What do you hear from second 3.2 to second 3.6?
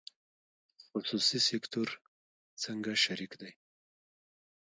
دی؟